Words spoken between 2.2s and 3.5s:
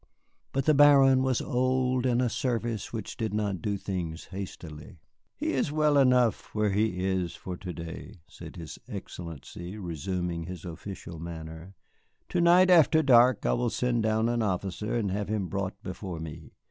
a service which did